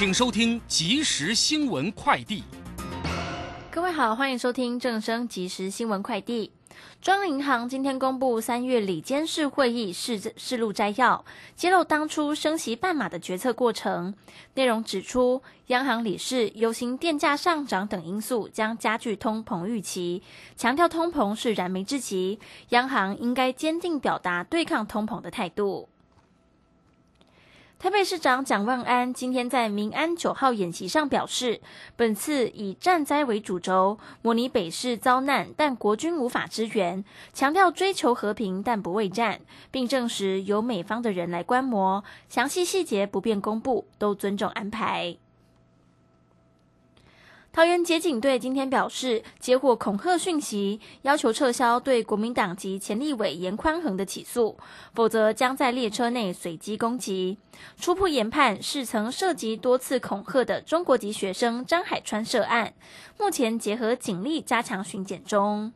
[0.00, 2.42] 请收听即时新闻快递。
[3.70, 6.50] 各位好，欢迎收听正声即时新闻快递。
[7.02, 11.22] 中央银行今天公布三月里监事会议事事录摘要，
[11.54, 14.14] 揭露当初升息半码的决策过程。
[14.54, 20.22] 内容指出，央行理事忧心电价上涨等因素将加剧通膨预期，
[20.56, 22.38] 强调通膨是燃眉之急，
[22.70, 25.89] 央行应该坚定表达对抗通膨的态度。
[27.80, 31.62] 台北市长蒋万安今天在民安九号演习上表示，
[31.96, 37.02] 本次以战灾为主轴，模拟北市遭难，但国军无法支援，
[37.32, 39.40] 强调追求和平但不畏战，
[39.70, 45.16] 并证实由美方的人来观摩，详细细节不便公布，都尊重安排。
[47.52, 54.56] 桃园捷警队今天表示，接获恐吓讯息，要求撤销对国民党籍前立委严宽恒的起诉，
[54.94, 57.38] 否则将在列车内随机攻击。
[57.76, 62.72] 初步研判是曾涉及多次恐吓的中国籍学生张海川涉案，
[63.18, 65.72] 目前结合警力加强巡检中。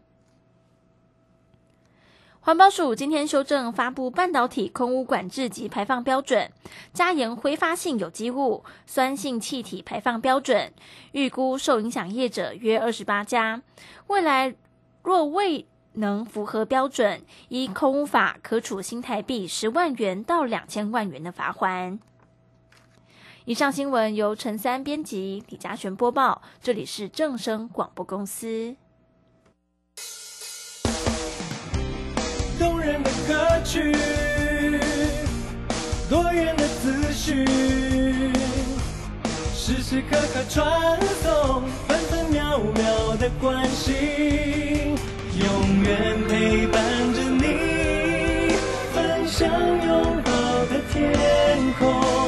[2.45, 6.53] 环保署今天修正发布半导体空污管制及排放标准，
[6.92, 10.70] 加严挥发性有机物、酸性气体排放标准，
[11.12, 13.62] 预估受影响业者约二十八家。
[14.09, 14.55] 未来
[15.03, 21.98] 若未能符合标准，依空污法可处新台币十万元到两千万元的罚款。
[23.47, 28.77] 以上新闻由陈三编辑，李嘉璇播报，这里是正声广播公司。
[33.27, 33.97] 歌曲，
[36.11, 37.47] 多远的思绪，
[39.55, 43.94] 时时刻刻传送，分分秒秒的关心，
[45.39, 46.83] 永远陪伴
[47.14, 48.56] 着你，
[48.94, 50.31] 分享拥抱
[50.66, 52.23] 的天空，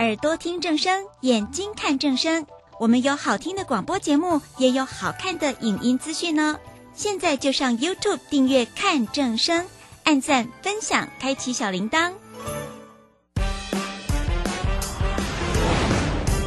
[0.00, 2.46] 耳朵听正声，眼睛看正声。
[2.78, 6.58] 我们有好听的广播节目，也有好看的影音资讯呢。
[6.94, 9.66] 现在就上 YouTube 订阅看正声，
[10.04, 12.12] 按赞、分享，开启小铃铛。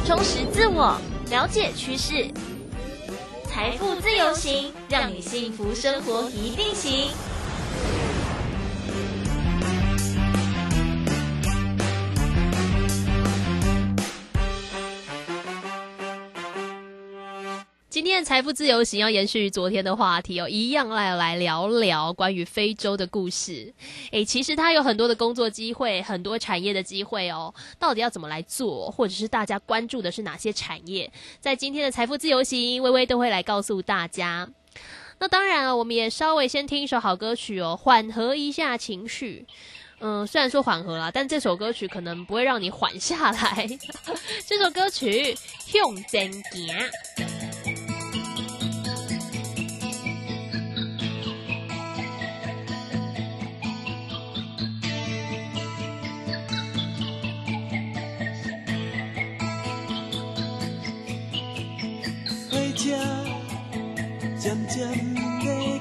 [0.04, 0.98] 充实自我，
[1.30, 2.28] 了解趋势，
[3.48, 7.08] 财富自由行，让你幸福生活一定行。
[18.14, 23.74] 天财富自由行要延续昨天的话题哦，一样来来聊聊关于非洲的故事。
[24.12, 27.52] 诶，其实它有很多的工作机会，很多产业的机会哦。
[27.76, 31.10] 到底要怎么来做，或者是大家关注的是哪些产业？
[31.40, 34.48] 在今天的财富自由行，微微都会来告诉大家。
[35.18, 39.44] 那当然了，我们也稍微先听一首好歌曲哦，缓和一下情绪。
[39.98, 43.68] 嗯，虽然说缓和啦，但这首歌曲可能不会让你缓下来。
[44.46, 45.34] 这首歌曲
[45.76, 46.68] 《用真行》。
[62.84, 62.94] 渐
[64.68, 65.73] 渐的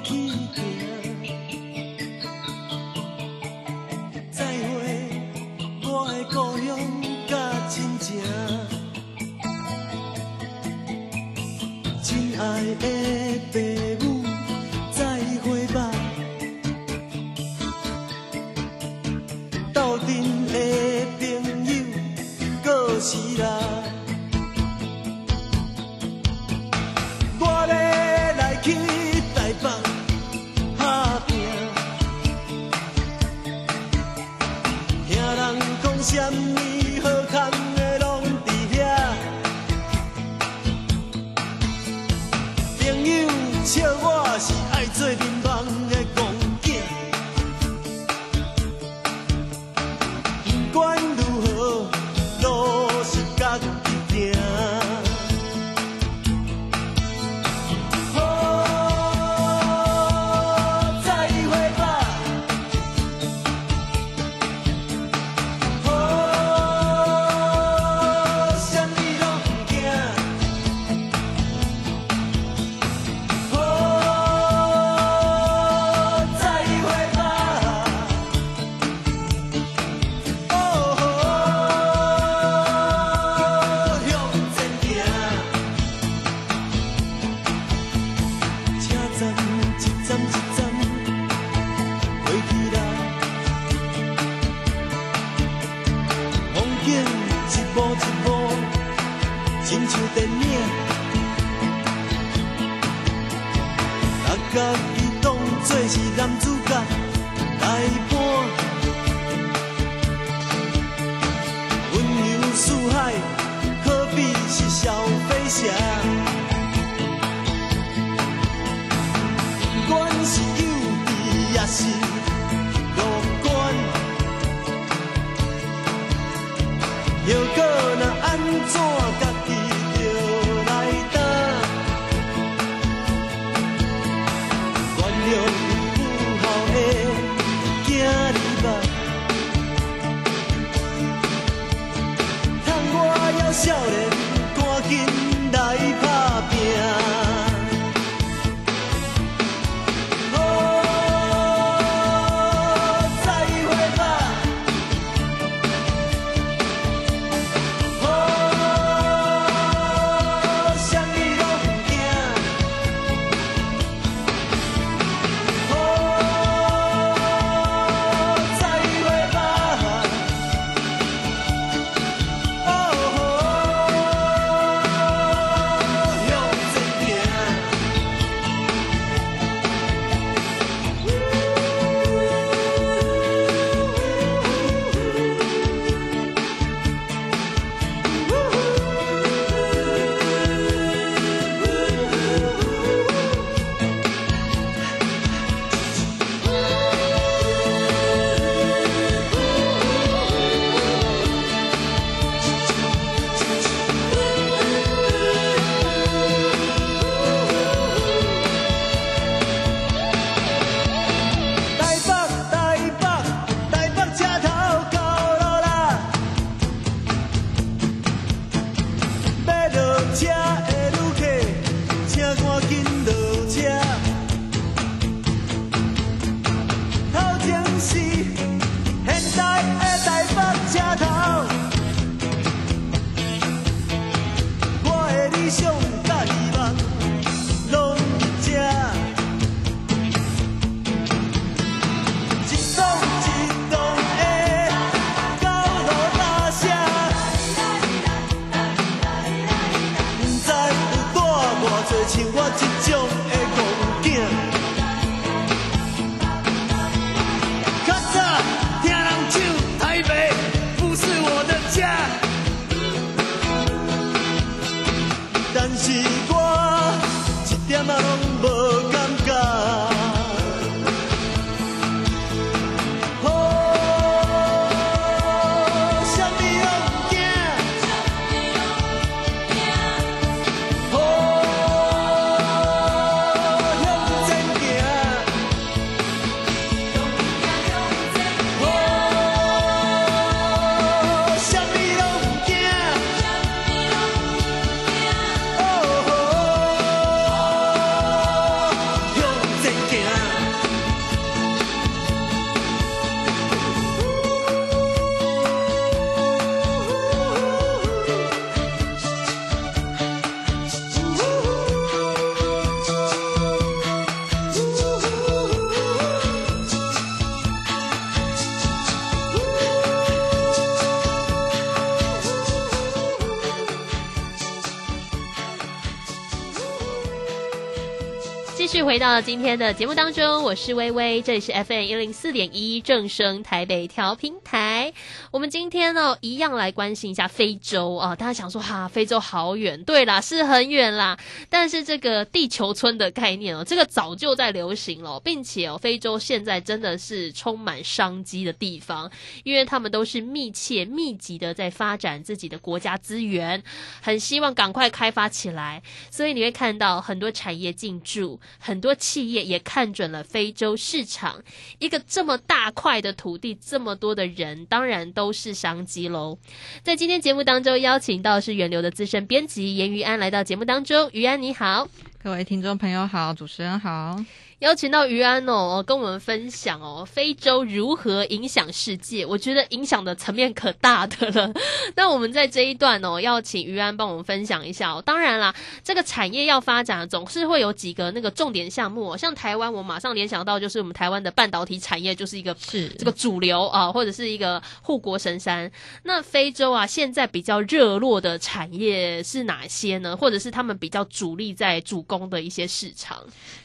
[328.93, 334.92] 回到今天的节目当中，我是微微，这里是 FM 一零四点一正声台北调频台。
[335.34, 338.16] 我们今天呢，一样来关心一下非洲啊。
[338.16, 341.18] 大家想说哈，非洲好远，对啦，是很远啦。
[341.50, 349.10] 但是这个地球村的概念哦，这个早就在流行了，并且哦，非洲现在真的是充满商机的地方，
[349.44, 353.63] 因为他们都是密切密集的在发展自己的国家资源，
[354.04, 355.82] 很希望赶快开发起来。
[356.12, 361.44] 所以你会看到很多产业进驻，很多企业也看准了非洲市场。
[361.80, 366.38] 一个这么大块的土地，这么多的人，当然都都是商机喽。
[366.84, 371.10] 在今天节目当中，邀请到是源流的资深编辑严于安来到节目当中。
[371.13, 371.88] 于安你好，
[372.22, 374.18] 各位听众朋友好，主持人好。
[374.63, 379.25] 邀请到于安哦，跟我们分享哦，非洲如何影响世界？
[379.25, 381.51] 我觉得影响的层面可大的了。
[381.98, 385.03] 那我们在这一段哦，要请于安帮我们分享一下哦。
[385.05, 385.53] 当然啦，
[385.84, 389.17] 这个产业要发展，总是会有几个那个重点项目、哦。
[389.17, 395.70] 像台湾，我马上联想到就是我们台湾的半导体产业就是一个是这个主流啊，或者是一个护国神山。
[396.03, 400.15] 那非洲啊，现在比较热络的产业是哪些呢？
[400.15, 403.22] 或者是他们比较主力在主攻的一些市场？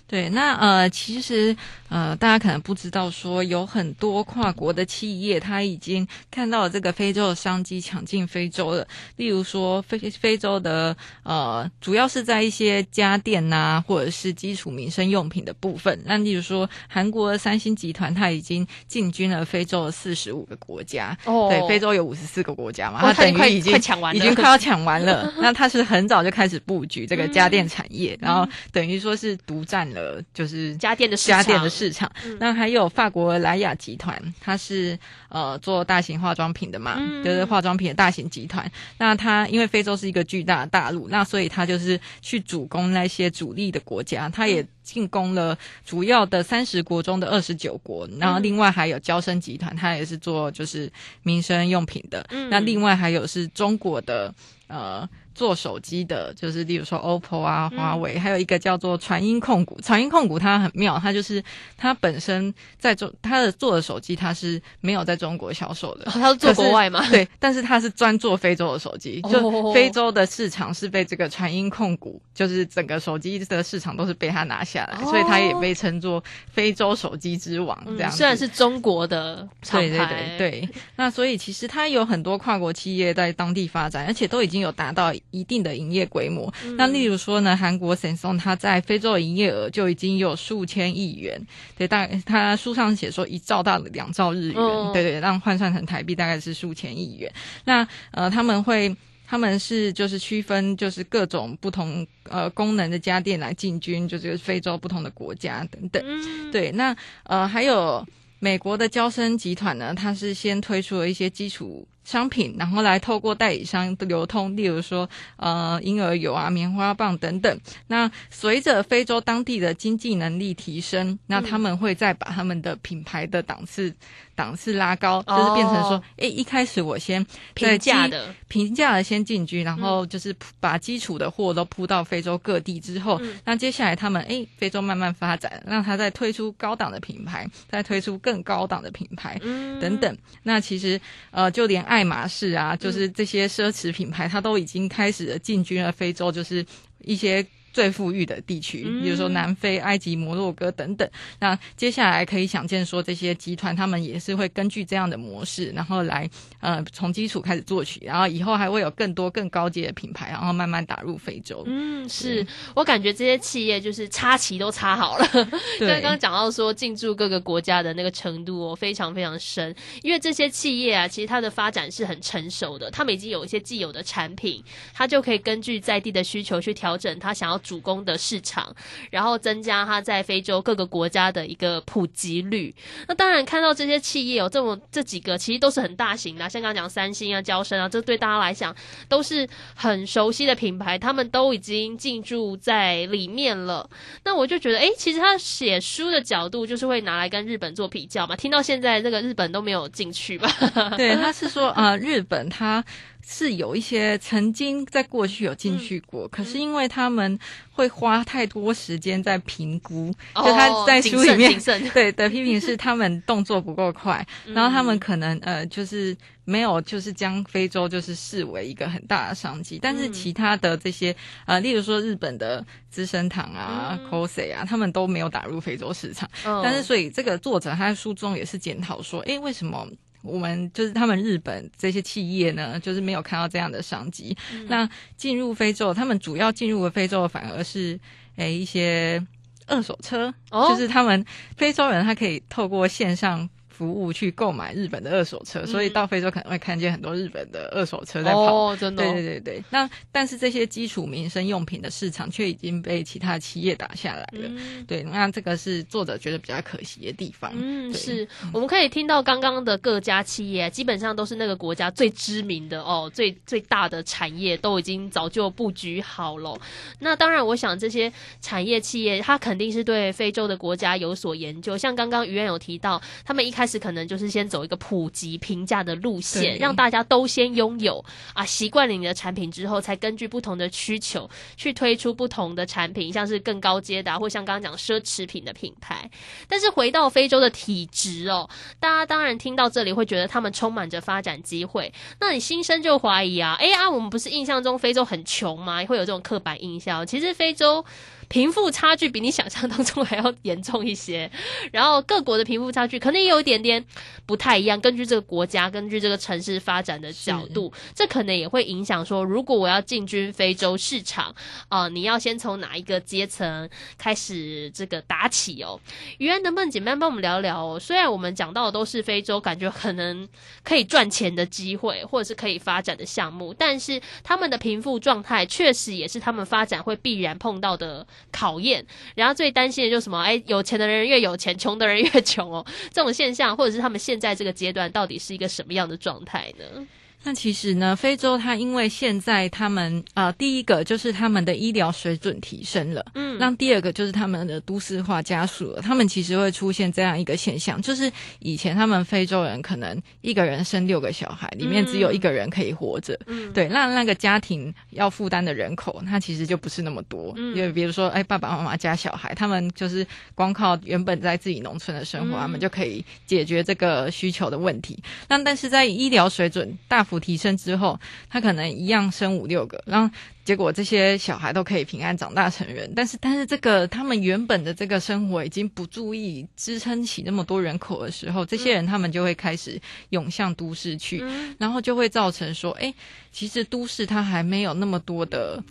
[0.09, 1.55] 对，那呃，其实
[1.91, 8.89] 呃，大家可能不知道，说有很多跨国的企业，他已经看到了这个非洲的商机，抢进非洲了。
[9.17, 16.01] 例如说，非非洲的呃，主要是在一些家电呐、或者是基础民生用品的部分。
[16.07, 21.15] 那例如说，韩国的三星集团，它已经进军了非洲的四十五个国家。
[21.27, 25.31] 哦对，非洲有五十四个国家嘛，哦它等快于已经快抢完了已经快要抢完了。
[25.41, 29.98] 那它是很早就开始布局这个家电产业，嗯然后等于说是独占了
[30.35, 32.11] 就是家电的市场家电的市场。
[32.39, 38.71] 那还有法国莱雅集团，它是呃做大型化妆品的嘛，嗯就是化妆品的大型集团。
[38.99, 48.09] 那它因为非洲是一个巨大的大陆，那所以它就是去主攻那些主力的国家，它也进攻了主要的三十国中的二十九国。
[48.19, 50.91] 然后另外还有娇生集团，它也是做就是
[51.23, 52.27] 民生用品的。
[52.31, 54.35] 嗯那另外还有是中国的
[54.67, 55.09] 呃。
[55.39, 59.81] 做手机的，就是例如说 OPPO 啊、华为，还有一个叫做传音控股。
[59.81, 61.41] 传音控股它很妙，它就是
[61.77, 66.07] 它本身在中它的做的手机，它是没有在中国销售的。
[66.07, 67.07] 哦他是做国外吗？
[67.09, 78.11] 对，但是它是专做非洲的手机，哦就非洲的市场是被这个传音控股，就是整个手机的市场都是被它拿下来，哦所以它也被称作非洲手机之王这样。
[78.11, 86.53] 嗯虽然是中国的厂对牌，对对对，那所以其实它有很多跨国企业在当地发展，而且都已经有达到一定的营业规模。
[86.65, 91.41] 嗯那例如说呢，韩国 Samsung 它在非洲的营业额就已经有数千亿元，
[91.77, 97.33] 对，大概它书上写说一兆到两兆日元，嗯对对，让换算成台币大概是数千亿元。
[97.65, 98.95] 那呃，他们会。
[99.31, 106.03] 他们是就是区分就是各种不同呃功能的家电来进军，就是非洲不同的国家等等。
[106.03, 108.03] 嗯，对，那呃还有
[108.39, 117.61] 美国的交生集团呢，它是先推出了一些基础商品，然后来透过代理商的流通，例如说呃婴儿油啊、棉花棒等等。
[117.89, 123.95] 那随着非洲当地的经济能力提升，那他们会再把他们的品牌的档次
[124.39, 127.25] 档次拉高，就是变成说哦，诶，一开始我先
[127.57, 130.09] 在平价的，平价的先进军，然后嗯。
[130.09, 133.37] 就是把基础的货都铺到非洲各地之后，嗯。
[133.45, 139.37] 那接下来他们诶，非洲慢慢发展，让他再推出高档的品牌，再推出更高档的品牌。
[139.43, 139.81] 嗯。
[139.81, 141.01] 等等，那其实
[141.33, 146.65] 呃，就连爱马仕啊，就是这些奢侈品牌，它都已经开始了进军了非洲，就是
[147.01, 151.09] 一些最富裕的地区，嗯比如说南非、埃及、摩洛哥等等。
[151.39, 156.29] 那接下来可以想见，说这些集团他们也是会根据这样的模式，然后来
[156.61, 161.63] 呃从基础开始做起，然后以后还会有更多更高阶的品牌，然后慢慢打入非洲。
[161.67, 165.29] 嗯，是我感觉这些企业就是插旗都插好了。
[165.79, 174.63] 对刚刚讲到说进驻各个国家的那个程度哦，非常非常深，因为这些企业啊，其实它的发展是很成熟的，他们已经有一些既有的产品，
[174.95, 178.75] 它就可以根据在地的需求去调整它想要主攻的市场，
[179.11, 182.75] 然后增加它在非洲各个国家的一个普及率。
[183.07, 188.75] 那当然看到这些企业有这么这几个，其实都是很大型的，像刚刚讲三星啊、交生啊，这对大家来讲
[189.09, 193.89] 都是很熟悉的品牌，他们都已经进驻在里面了。
[194.25, 198.37] 那我就觉得，诶，其实他写书的角度就是会拿来跟日本做比较嘛。
[198.37, 200.49] 听到现在这个日本都没有进去吧？
[200.97, 202.85] 对，他是说呃，日本它
[203.31, 206.29] 是有一些曾经在过去有进去过，嗯。
[206.33, 207.39] 可是因为他们
[207.71, 211.53] 会花太多时间在评估，就他在书里面
[211.93, 214.55] 对的批评是他们动作不够快，嗯。
[214.55, 216.17] 然后他们可能呃就是
[216.47, 220.13] 没有就是将非洲就是视为一个很大的商机，但是嗯。
[220.15, 224.11] 其他的这些呃，例如说日本的资生堂啊、嗯。
[224.11, 226.27] Cos 啊，他们都没有打入非洲市场。
[226.47, 229.87] 嗯但是，所以这个作者他在书中也是检讨说，诶，为什么
[230.23, 234.37] 我们就是他们日本这些企业呢，就是没有看到这样的商机？
[234.53, 237.99] 嗯那进入非洲，他们主要进入的非洲反而是
[238.37, 239.25] 诶一些
[239.67, 241.25] 二手车，哦就是他们
[241.57, 243.49] 非洲人他可以透过线上。
[243.79, 248.53] 服务去购买日本的二手车，所以到非洲可能会看见很多日本的二手车在跑。
[248.53, 254.49] 哦，真的哦，对对对对，那但是这些基础民生用品的市场却已经被其他企业打下来了。
[254.49, 257.53] 嗯对，那这个是作者觉得比较可惜的地方。
[257.55, 266.59] 嗯，对是，我们可以听到刚刚的各家企业，基本上都是那个国家最知名的哦，最最大的产业都已经早就布局好了。
[267.01, 271.77] 那当然，我想这些产业企业，它肯定是对非洲的国家有所研究。
[271.77, 286.09] 像刚刚于燕有提到，他们一开始可能就是先走一个普及平价的路线，让大家都先拥有啊，习惯了你的产品之后，才根据不同的需求去推出不同的产品，像是更高阶的、啊，或像刚刚讲奢侈品的品牌。
[286.47, 288.49] 但是回到非洲的体质哦，
[288.79, 295.85] 大家当然听到这里会觉得他们充满着发展机会，那你心生就怀疑啊，哎啊，我们不是印象中非洲很穷吗？
[295.87, 297.07] 会有这种刻板印象。
[297.07, 297.85] 其实非洲
[298.29, 301.31] 贫富差距比你想象当中还要严重一些，
[301.73, 303.85] 然后各国的贫富差距可能也有一点点
[304.27, 311.35] 不太一样，根据这个国家、根据这个城市发展的角度，这可能也会影响说，如果我要进军非洲市场
[311.69, 315.81] 啊、你要先从哪一个阶层开始这个打起哦？
[316.19, 317.79] 于安能不能简单帮我们聊聊哦？
[317.81, 320.29] 虽然我们讲到的都是非洲，感觉可能
[320.63, 328.85] 可以赚钱的机会，或者是可以发展的项目，但是他们的贫富状态确实也是他们发展会必然碰到的考验。
[329.15, 330.21] 然后最担心的就是什么？
[330.21, 332.65] 哎，有钱的人越有钱，穷的人越穷哦。
[332.93, 336.87] 这种现象，或者是他们现在这个阶段到底是一个什么样的状态呢？
[337.25, 343.37] 那其实呢，非洲它因为现在他们呃，第一个就是他们的医疗水准提升了，嗯。
[343.39, 357.33] 那第二个就是他们的都市化加速了，他们其实会出现这样一个现象，就是以前他们非洲人可能一个人生六个小孩，里面只有一个人可以活着，嗯，对，那那个家庭要负担的人口，它其实就不是那么多。
[357.37, 357.55] 嗯。
[357.55, 362.41] 因为比如说，哎，爸爸妈妈加小孩，他们就是光靠原本在自己农村的生活，嗯。
[362.41, 364.99] 他们就可以解决这个需求的问题。
[365.29, 367.99] 那但是在医疗水准大幅提升之后，
[368.29, 372.93] 他可能一样生五六个，然后结果这些小孩都可以平安长大成人。
[372.95, 381.21] 但是，但是这个他们原本的这个生活已经不注意支撑起那么多人口的时候，这些人他们就会开始涌向都市去。
[381.23, 382.93] 嗯然后就会造成说，哎，
[383.33, 385.63] 其实都市它还没有那么多的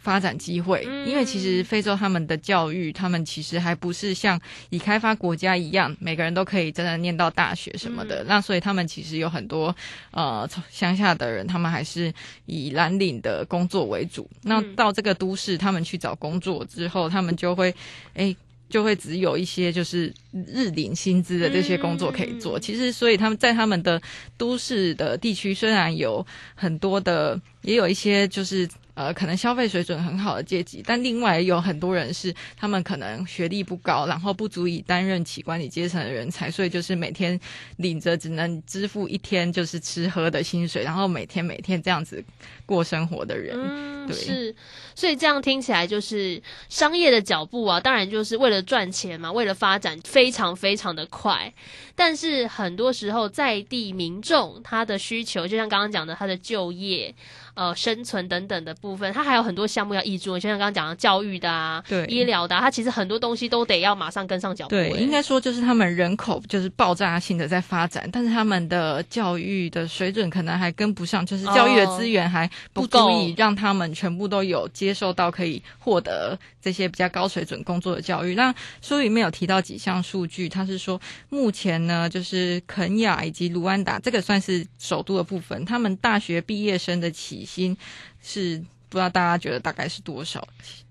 [0.00, 4.40] 发展机会，嗯因为其实非洲他们的教育，他们其实还不是像
[4.70, 8.22] 已开发国家一样，每个人都可以真的念到大学什么的。
[8.22, 9.74] 嗯那所以他们其实有很多
[10.10, 12.12] 呃从乡下的人，他们还是
[12.46, 14.28] 以蓝领的工作为主。
[14.42, 17.74] 那嗯到这个都市，他们去找工作之后，他们就会，
[18.14, 18.34] 哎。
[18.70, 22.56] 就会只有一些就是日领薪资的这些工作可以做。
[22.56, 24.00] 嗯其实，所以他们在他们的
[24.38, 28.68] 都市的地区，虽然有很多的，也有一些就是
[29.00, 37.40] 呃，可能消费水准很好的阶级，但另外有很多人是他们可能学历不高，然后不足以担任起管理阶层的人才，所以就是每天
[37.78, 42.22] 领着只能支付一天就是吃喝的薪水，然后每天每天这样子
[42.66, 43.56] 过生活的人。
[43.58, 44.54] 嗯，对是，
[45.00, 51.50] 所以这样听起来就是商业的脚步啊，当然就是为了赚钱嘛，为了发展非常非常的快。
[51.96, 57.14] 但是很多时候在地民众他的需求，就像刚刚讲的，他的就业、
[57.54, 78.34] 呃生存等等的部分，他还有很多项目要挹注，就像刚刚讲的教育的啊、对医疗的、啊，他其实很多东西都得要马上跟上脚步、对，欸应该说就是他们人口就是爆炸性的在发展，但是他们的教育的水准可能还跟不上，就是教育的资源还不足以让他们全部都有接接受到可以获得这些比较高水准工作的教育。
[78.34, 87.76] 那书里面有提到几项数据，他是说目前呢，就是肯雅以及卢安达这个算是首都的部分，他们大学毕业生的起薪
[88.20, 90.48] 是不知道大家觉得大概是多少？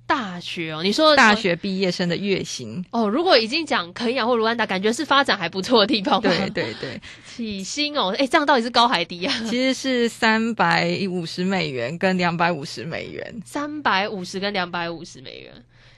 [0.10, 2.84] 大学哦，你说大学毕业生的月薪。
[2.90, 6.32] 哦，如果已经讲肯亚或卢安达，感觉是发展还不错的地方吧？
[6.32, 9.34] 对对对，起薪哦，哎，这样到底是高还低啊？
[9.48, 13.42] 其实是三百五十美元跟两百五十美元。
[13.46, 15.54] 三百五十跟两百五十美元，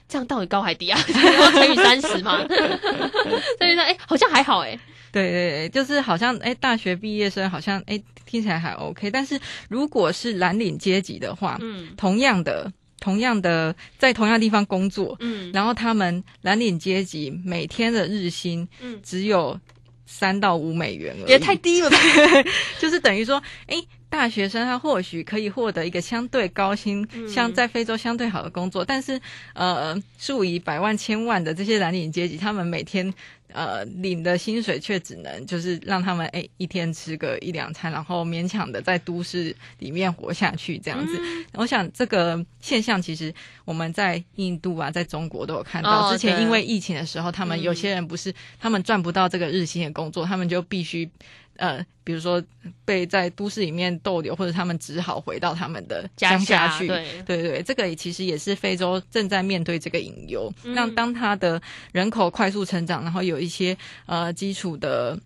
[0.06, 1.00] 这样到底高还低啊？
[1.40, 2.44] 要乘以三十吗？
[2.46, 4.78] 所以说，哎，好像还好哎。
[5.10, 12.70] 对对对，就是好像哎，大学毕业生好像哎听起来还 OK，但是如果是蓝领阶级的话，嗯同样的
[13.02, 15.50] 同样的在同样地方工作，嗯。
[15.52, 19.58] 然后他们蓝领阶级每天的日薪嗯，只有
[20.06, 21.96] 三到五美元而已，也太低了吧？
[22.78, 23.76] 就是等于说，哎，
[24.12, 29.18] 大学生他或许可以获得一个相对高薪、相在非洲相对好的工作，但是
[29.54, 33.12] 呃，数以百万、千万的这些蓝领阶级，他们每天。
[33.54, 41.20] 呃，领的薪水却只能就是让他们哎一天吃个一两餐，然后勉强的在都市里面活下去这样子。
[41.52, 43.30] 我想这个现象其实
[43.66, 46.10] 我们在印度啊，在中国都有看到。
[46.10, 51.06] 之前因为疫情的时候，他们有些人不是他们赚不到这个日薪的工作，他们就必须。
[51.56, 52.42] 呃，比如说
[52.84, 56.86] 被在都市里面逗留，或者他们只好回到他们的乡下去。
[56.86, 60.52] 对对对，这个其实也是非洲正在面对这个隐忧。
[60.62, 61.60] 那当他的
[61.92, 65.18] 人口快速成长，然后有一些呃基础的。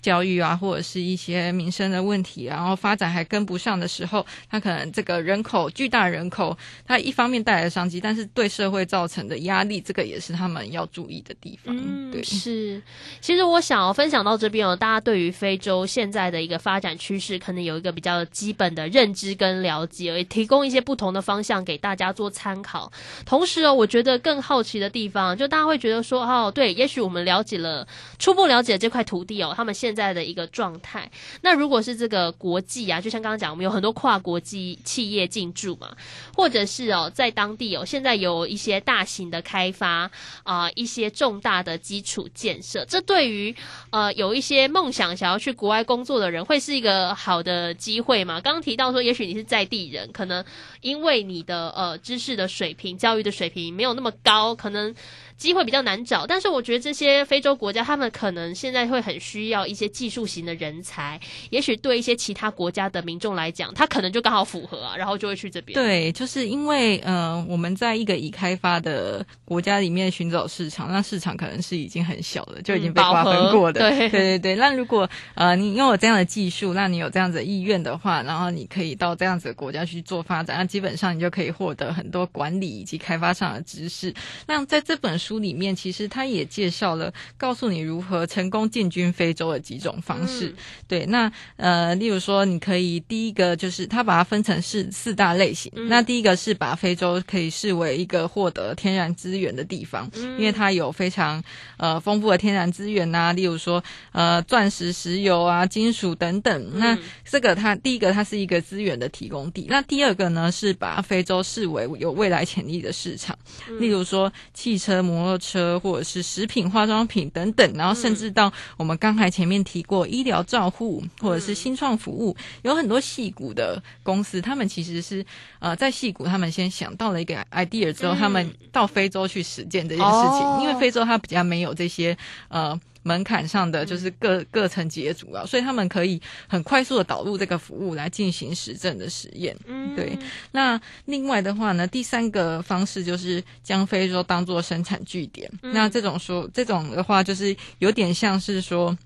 [0.00, 6.56] 教育啊，或者是一些民生的问题，然后发展还跟不上的时候，它可能这个人口巨大人口，
[6.86, 11.76] 它一方面带来的商机，但是对社会造成的压力，这个也是他们要注意的地方。
[11.76, 12.80] 嗯，对，是。
[13.20, 22.90] 其实我想要分享到这边哦，大家对于非洲现在的一个发展趋势，可能有一个比较基本的认知跟了解，也提供一些不同的方向给大家做参考。
[23.24, 27.86] 同时哦，我觉得更好奇的地方，就大家会觉得说，哦，对，也许我们了解了
[28.18, 31.10] 初步了解这块土地哦，他们现现在的一个状态。
[31.40, 35.96] 那如果是这个国际啊，就像刚刚讲，我们有很多跨国际企业进驻嘛，
[36.36, 40.10] 或者是哦，在当地哦，现在有一些大型的开发
[40.42, 43.56] 啊，一些重大的基础建设，这对于
[43.88, 48.42] 呃有一些梦想想要去国外工作的人，会是一个好的机会吗？
[48.42, 50.44] 刚刚提到说，也许你是在地人，可能
[50.82, 54.94] 因为你的呃知识的水平、教育的水平没有那么高，可能。
[55.38, 61.18] 机会比较难找，但是我觉得这些非洲国家，他们可能现在会很需要一些技术型的人才，
[61.50, 65.74] 也许对一些其他国家的民众来讲，他可能就刚好符合啊，然后就会去这边。
[65.74, 73.80] 对，就是因为呃，我们在一个已开发的国家里面寻找市场，那市场可能是已经很小的，就已经被瓜分过的。
[73.88, 74.56] 对对对对。
[74.56, 84.12] 那如果呃你拥有这样的技术，那你有这样子的意愿的话，然后你可以到这样子的国家去做发展，那基本上你就可以获得很多管理以及开发上的知识。
[84.44, 85.27] 那在这本书。
[85.28, 90.54] 书里面其实他也介绍了，告诉你如何成功进军非洲的几种方式。
[90.86, 95.70] 对，那呃，例如说，你可以第一个就是他把它分成是四大类型。
[95.90, 101.44] 那第一个是把非洲可以视为一个获得天然资源的地方，因为它有非常
[101.76, 106.78] 呃丰富的天然资源呐，例如说呃钻石、石油啊、金属等等。
[106.78, 109.66] 那这个它第一个它是一个资源的提供地。
[109.68, 113.36] 那第二个呢是把非洲视为有未来潜力的市场，
[113.78, 115.17] 例如说汽车摩。
[115.18, 125.26] 摩托车或者是食品、化妆品等等，然后甚至到我们刚才前面提过医疗照护或者是新创服务，有很多戏骨的公司，他们其实是
[125.58, 132.16] 呃在戏骨，他们先想到了一个 idea 之后，他们到非洲去实践这件事情，因为非洲它比较没有这些
[132.48, 132.80] 呃。
[133.08, 139.56] 门槛上的就是各各层级的主要，所以他们可以很快速的导入这个服务来进行实证的实验。
[139.66, 140.18] 嗯，对。
[140.52, 145.50] 那另外的话呢，第三个方式就是将非洲当做生产据点。
[145.62, 148.96] 那这种说，这种的话就是有点像是说。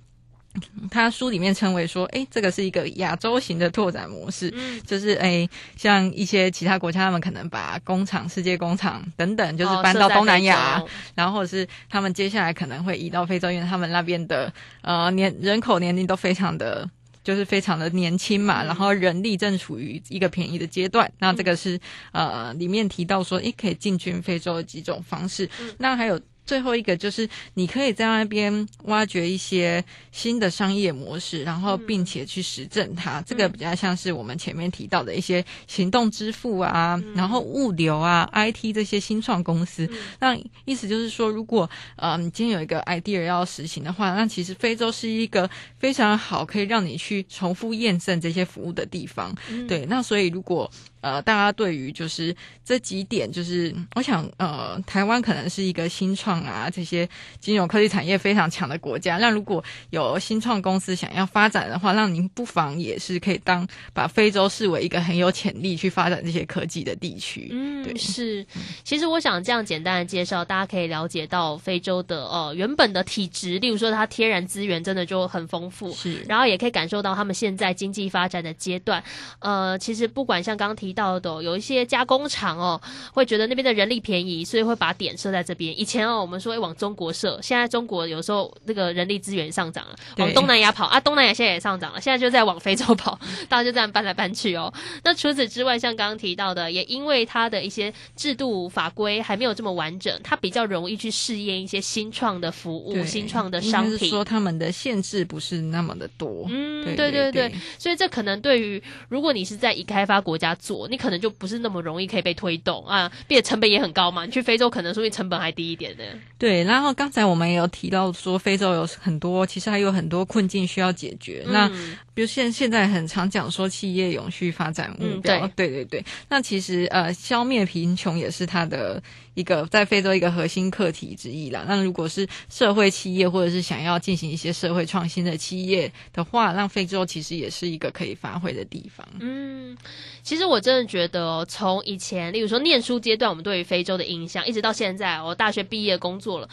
[0.91, 4.53] 他书里面称为说，哎，这个是一个亚洲型的拓展模式，
[4.87, 10.83] 就是哎，像一些其他国家，他们可能把工厂、世界工厂等等，就是搬到东南亚，
[11.15, 16.87] 然后或者是他们接下来可能会移到非洲，因为他们那边的呃年人口年龄都非常的，
[17.25, 21.11] 就是非常的年轻嘛，然后人力正处于一个便宜的阶段。
[21.19, 21.81] 那这个是
[22.13, 25.49] 呃里面提到说，诶，可以进军非洲的几种方式。
[25.79, 26.21] 那还有。
[26.45, 33.23] 最后一个就是你可以在那边挖掘一些新的商业模式，然后并且去实证它。
[33.23, 39.89] 这个比较像是我们前面提到的一些行动支付啊，然后物流啊、IT 这些新创公司。
[40.19, 49.35] 那意思就是说，如果呃你今天有一个 idea 要实行的话，那其实非洲是一个非常好可以让你去重复验证这些服务的地方。
[49.69, 50.71] 对，那所以如果
[51.03, 52.35] 呃，大家对于就是
[52.65, 57.07] 这几点，就是我想，呃，台湾可能是一个新创啊，这些
[57.41, 59.19] 金融科技产业非常强的国家。
[59.19, 67.49] 那如果有新创公司想要发展的话，那您不妨也是可以当把非洲视为一个很有潜力去发展这些科技的地区。
[67.51, 68.47] 嗯，对，是。
[68.85, 76.23] 其实我想这样简单的介绍，大家可以了解到非洲的呃原本的体质，例如说它天然资源真的就很丰富，是。
[76.29, 79.03] 然后也可以感受到他们现在经济发展的阶段。
[79.41, 80.92] 呃，其实不管像刚刚提。
[80.93, 82.79] 提到的哦、有一些加工厂哦，
[83.15, 85.79] 会觉得那边的人力便宜，所以会把点设在这边。
[85.81, 94.71] 以前哦，我们说会往中国设，现在中国有时候那个人力资源上涨了，往东南亚跑啊，东南亚现在也上涨了，现在就在往非洲跑， 大家就这样搬来搬去哦。
[95.03, 103.99] 那除此之外，像刚刚提到的，也因为它的一些制度法规还没有这么完整，它比较容易去试验一些新创的服务、新创的商品。
[103.99, 106.47] 是说他们的限制不是那么的多。
[106.51, 114.25] 嗯，对对对对对，所以这可能对于如果你是在已开发国家做，你可能就不是那么容易可以被推动啊，并且成本也很高嘛。
[114.25, 116.05] 你去非洲可能说不定成本还低一点的。
[116.39, 121.45] 对，然后刚才我们也有提到说，非洲有很多，其实还有很多困境需要解决。
[121.49, 126.05] 那嗯比如现现在很常讲说企业永续发展目标，嗯对对对。
[126.29, 129.03] 那其实呃，消灭贫穷也是它的
[129.35, 131.65] 一个在非洲一个核心课题之一啦。
[131.67, 139.07] 那如果是社会企业或者是想要进行一些社会创新的企业的话，让非洲其实也是一个可以发挥的地方。
[139.21, 139.77] 嗯，
[140.23, 146.49] 其实我真的觉得、哦，从以前，例如说念书阶段，我们对于非洲的印象，一直到现在，我、大学毕业工作了。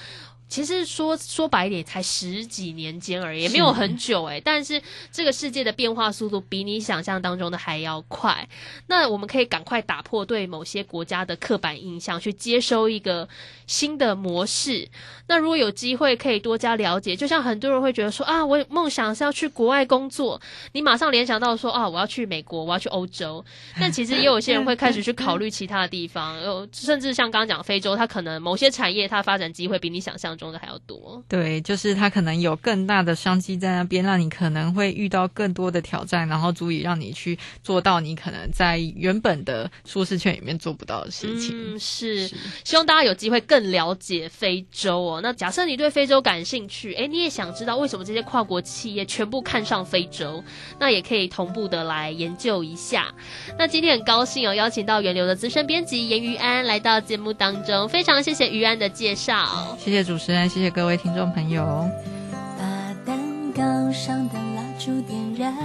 [0.50, 4.42] 其实说说白一点，才十几年间而已，也没有很久诶。
[4.44, 4.82] 但是
[5.12, 8.50] 这个世界的变化速度比你想象当中的还要快。
[8.88, 13.30] 那我们可以赶快打破对某些国家的刻板印象，去接收一个
[13.68, 14.90] 新的模式。
[15.28, 23.46] 那如果有机会可以多加了解，就像很多人会觉得说啊，我梦想是要去国外工作，你马上联想到说啊，我要去美国，我要去欧洲。
[23.80, 31.24] 但其实也有些人会 开始去考虑其他的地方，有甚至像刚刚讲非洲，它可能某些产业它发展机会比你想象中的还要多。
[31.28, 41.76] 对，就是它可能有更大的商机在那边，让你可能会遇到更多的挑战，然后足以让你去做到你可能在原本的舒适圈里面做不到的事情。
[41.76, 42.28] 嗯，是，
[42.64, 45.20] 希望大家有机会更了解非洲哦。
[45.22, 50.42] 那假设你对非洲感兴趣，哎，你也想知道为什么这些跨国企业全部看上非洲，
[50.80, 53.14] 那也可以同步的来研究一下。
[53.58, 59.76] 那今天很高兴哦，邀请到源流的资深编辑严于安来到节目当中，非常谢谢于安的介绍。
[59.80, 61.90] 谢谢主持人，谢谢各位听众朋友。
[62.58, 63.18] 把蛋
[63.54, 65.56] 糕上的蜡烛点燃，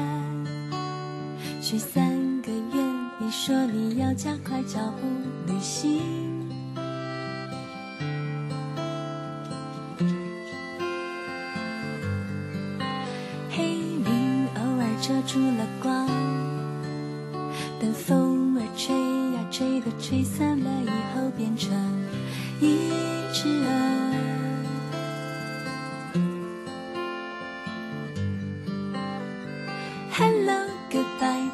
[1.61, 2.83] 许三个愿，
[3.19, 6.01] 你说你要加快脚步旅行。
[13.51, 16.07] 黑云偶尔遮住了光，
[17.81, 18.95] 等风儿吹
[19.35, 21.71] 呀吹的吹散了以后，变成
[22.61, 22.91] 一
[23.33, 24.14] 只鹅。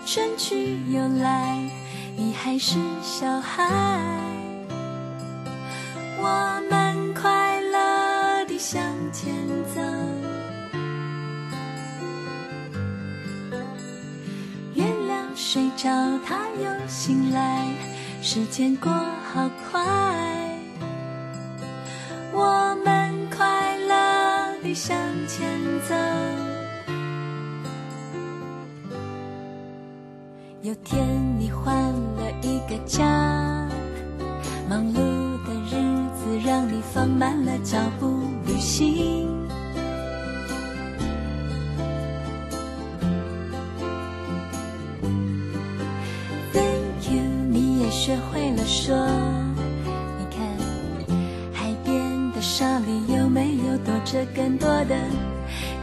[0.07, 1.59] 春去又来，
[2.17, 3.65] 你还是小孩。
[6.19, 8.83] 我们快乐地向
[9.13, 9.33] 前
[9.73, 9.81] 走。
[14.75, 15.89] 月亮睡着，
[16.27, 17.69] 它又醒来，
[18.21, 19.81] 时间过好快。
[22.33, 24.97] 我们快乐地向
[25.29, 25.49] 前
[25.89, 26.40] 走。
[30.63, 33.03] 有天你换了一个家，
[34.69, 34.95] 忙碌
[35.47, 35.81] 的日
[36.15, 39.27] 子让你放慢了脚步旅行。
[46.53, 48.95] Thank you，你也学会了说，
[50.19, 50.47] 你看
[51.55, 54.95] 海边的沙里有没有躲着更多的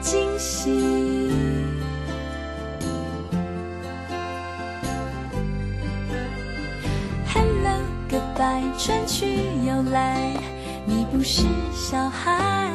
[0.01, 0.69] 惊喜
[9.83, 10.33] 来，
[10.85, 12.69] 你不是小孩。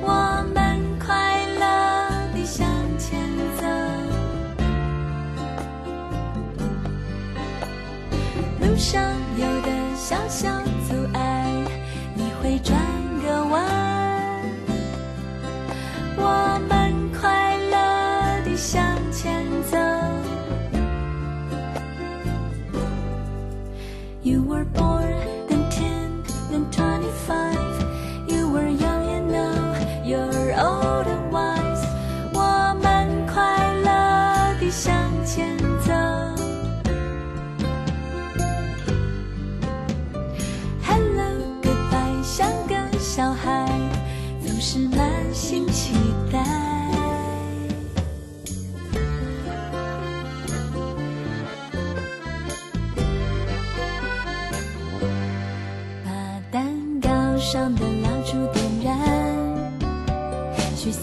[0.00, 2.66] 我们快乐地向
[2.98, 3.18] 前
[3.58, 3.66] 走，
[8.60, 9.02] 路上
[9.36, 10.48] 有的小小
[10.88, 11.41] 阻碍，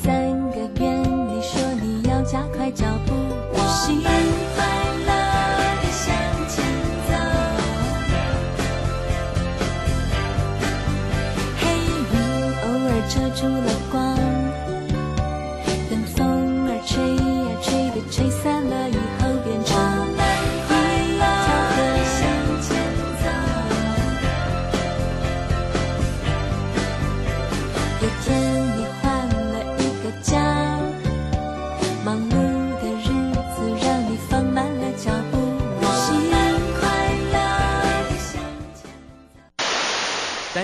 [0.10, 0.18] 三
[0.50, 3.14] 个愿你说你要加快脚步。
[3.54, 4.10] 我心快
[5.06, 5.12] 乐
[5.84, 6.10] 的向
[6.50, 6.58] 前
[7.06, 7.12] 走。
[11.60, 11.62] 黑
[12.10, 12.14] 云
[12.64, 13.70] 偶尔遮住了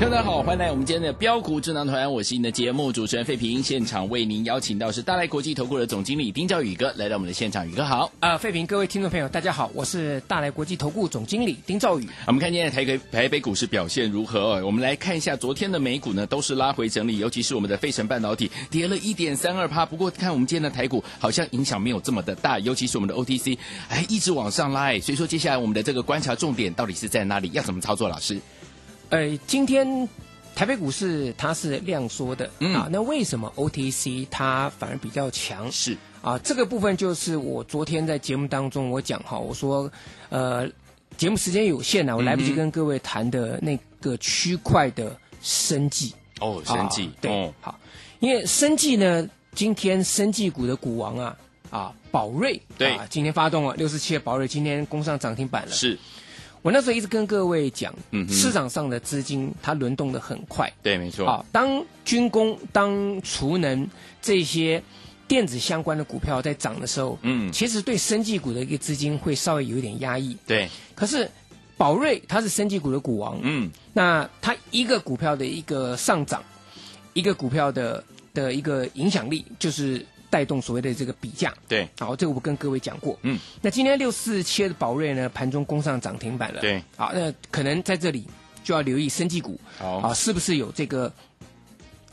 [0.00, 3.62] 大家好，欢迎来我们今天的标股智囊团，我是您的节目主持人费平。
[3.62, 8.10] 现场为您邀请到是大来国际投顾的总经理丁兆宇哥来到我们的现场，宇哥好。
[8.18, 12.08] 啊，费平，各位听众朋友，大家好，我是大来国际投顾总经理丁兆宇。
[12.26, 14.62] 我们看今天的台北台北股市表现如何、哦？
[14.64, 19.84] 我们来看一下昨天的美股呢，都是拉回整理，尤其是我们的费城半导体跌了一点三二趴。
[19.84, 23.58] 不过看我们今天的台股好像影响没有这么的大，尤其是我们的 OTC，
[23.90, 24.84] 哎，一直往上拉。
[24.84, 27.50] 哎，所以说接下来我们的这个观察重点到底是在哪里？
[27.52, 28.08] 要怎么操作？
[28.08, 28.40] 老师？
[29.10, 30.08] 呃，今天
[30.54, 35.70] 台北股市它是量缩的、嗯啊，那为什么 OTC 它反而比较强？
[35.70, 39.90] 是啊，这个部分就是我昨天在节目当中我讲哈，我说
[40.28, 40.68] 呃，
[41.16, 46.14] 节目时间有限啊、我来不及跟各位谈的那个区块的生计。
[46.40, 47.80] 哦，生计、啊对，哦，好，
[48.20, 51.36] 因为生计呢，今天生计股的股王啊
[51.70, 55.72] 啊，宝瑞对啊，今天发动了六十七的宝瑞，今天攻上涨停板了。
[55.72, 55.98] 是
[56.62, 60.70] 我那时候一直跟各位讲，嗯市场上的资金它轮动的很快。
[60.82, 61.26] 对，没错。
[61.26, 63.88] 啊，当军工、当储能
[64.20, 64.82] 这些
[65.26, 70.36] 电子相关的股票在涨的时候，嗯，其实对生技股的一个资金会稍微有一点压抑。
[70.46, 71.30] 对，可是
[71.78, 76.42] 宝瑞它是生技股的股王，嗯，那它一个股票的一个上涨，
[77.14, 81.52] 一个股票的的一个影响力，就是带动所谓的这个比价。
[81.68, 83.18] 对，好，这个我跟各位讲过。
[83.22, 86.60] 嗯，那今天六四七的宝瑞呢，盘中攻上涨停板了。
[86.60, 88.26] 对，好，那可能在这里
[88.62, 91.12] 就要留意生技股，好啊，是不是有这个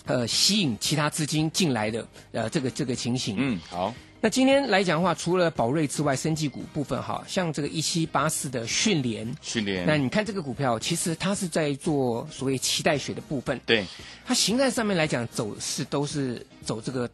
[0.05, 3.35] 呃吸引其他资金进来的呃这个这个情形？
[3.37, 9.85] 嗯，好，那今天来讲的话，除了宝瑞之外，生技股部分哈，像这个一七八四的迅联，训练。
[9.85, 13.85] 那你看这个股票，其实它是在做所谓期待学的部分，对，
[14.25, 17.07] 它形态上面来讲走势都是走这个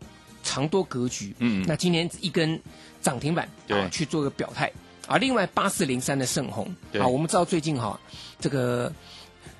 [0.44, 1.34] 长多格局。
[1.40, 2.62] 嗯那今天一根
[3.02, 4.72] 涨停板，对啊，去做个表态。
[5.08, 8.00] 啊，另外八四零三的盛虹，对啊，我们知道最近哈，
[8.40, 8.94] 这个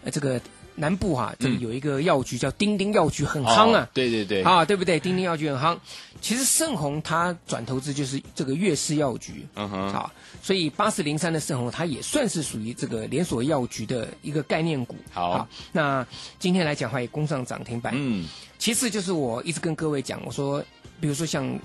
[0.04, 0.40] 呃这个
[0.76, 3.90] 南部哈，这里嗯有一个药局叫丁丁药局，很夯啊哦。
[3.94, 5.00] 对对对，啊，对不对？
[5.00, 5.78] 丁丁药局很夯。
[6.22, 14.96] 其实盛虹它转投资就是这个粤式药局，嗯哼，啊，所以八四零三的盛虹它也算是属于这个连锁药局的一个概念股。
[15.12, 16.06] 好那
[16.40, 17.94] 今天来讲的话也攻上涨停板。
[17.96, 18.26] 嗯，
[18.58, 20.64] 其次就是我一直跟各位讲，我说，
[21.02, 21.60] 比如说像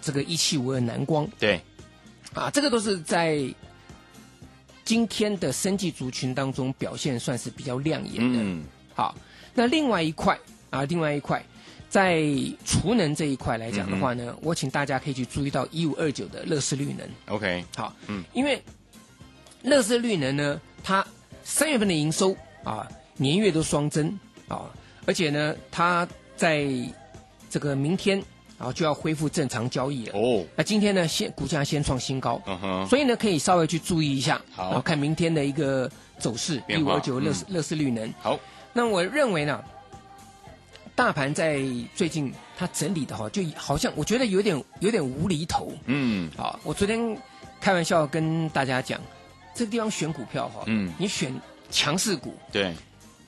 [0.00, 1.60] 这个一七五二南光对，
[2.32, 3.38] 啊，这个都是在
[4.90, 8.40] 今天的生技族群当中表现算是比较亮眼的。
[8.42, 9.14] 嗯，好，
[9.54, 10.36] 那另外一块
[10.68, 11.40] 啊，另外一块，
[11.88, 12.24] 在
[12.64, 17.08] 储能这一块来讲的话呢，我请大家可以去注意到一五二九的乐视绿能。
[17.28, 18.60] OK，好，嗯，因为
[19.62, 21.06] 乐视绿能呢，它
[21.44, 24.74] 三月份的营收啊，年月都双增啊，
[25.06, 26.04] 而且呢，它
[26.36, 26.66] 在
[27.48, 28.20] 这个明天
[28.60, 30.12] 然后就要恢复正常交易了。
[30.18, 34.64] 哦，那今天呢，先股价先创新高，嗯哼，所以呢，可以稍微去注意一下，好。
[34.64, 37.34] 然后看明天的一个走势，一五二九乐嗯。
[37.34, 38.12] 视乐视绿能。
[38.20, 38.38] 好，
[38.74, 39.64] 那我认为呢，
[40.94, 41.58] 大盘在
[41.94, 45.72] 最近它整理的话，就好像我觉得有点有点无厘头。
[45.86, 47.16] 嗯，啊，我昨天
[47.62, 49.00] 开玩笑跟大家讲，
[49.54, 50.92] 这个地方选股票哈，嗯。
[50.98, 51.34] 你选
[51.70, 52.74] 强势股，对，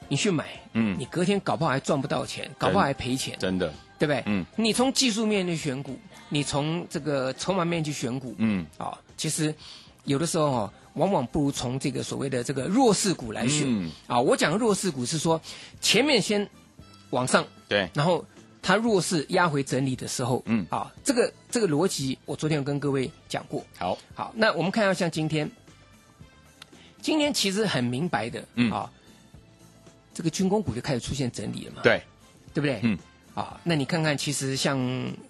[0.09, 0.95] 你去买，嗯。
[0.99, 4.20] 你隔天搞不好还赚不到钱，搞不好还赔钱，真的，对不对？
[4.26, 5.96] 嗯，你从技术面去选股，
[6.28, 9.54] 你从这个筹码面去选股，嗯，啊，其实
[10.02, 13.62] 有的时候哦，往往不如从这个所谓的这个弱势股来选。
[13.64, 13.92] 嗯。
[14.08, 15.40] 啊，我讲弱势股是说
[15.80, 16.50] 前面先
[17.10, 18.24] 往上，对，然后
[18.60, 20.66] 它弱势压回整理的时候，嗯。
[20.68, 23.64] 啊，这个这个逻辑我昨天有跟各位讲过。
[23.78, 25.48] 好，好，那我们看到像今天，
[27.00, 28.68] 今天其实很明白的，嗯。
[28.72, 28.90] 啊，
[30.12, 32.03] 这个军工股就开始出现整理了嘛，对，
[32.53, 32.80] 对不对？
[32.82, 32.98] 嗯，
[33.35, 34.78] 啊，那你看看，其实像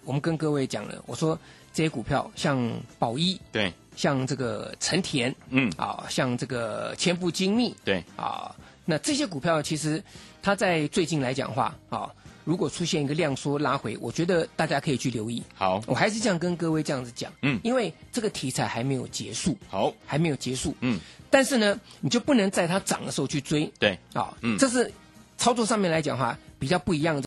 [0.05, 1.39] 我们跟各位讲了，我说
[1.73, 2.59] 这些股票像
[2.99, 10.03] 宝一，对，像这个成田，嗯，啊，像这个千富精密，对，啊，那这些股票其实
[10.43, 12.11] 它在最近来讲话啊，
[12.45, 15.43] 如果出现一个量缩拉回，我觉得大家可以去留意。
[15.55, 17.61] 好，我还是这样跟各位这样子讲，嗯。
[17.63, 20.99] 因为这个题材还没有结束，好，还没有结束，嗯，
[21.31, 24.59] 但是呢，你就不能在它涨的时候去追，对，啊，嗯。
[24.59, 24.93] 这是
[25.39, 27.21] 操作上面来讲哈比较不一样的。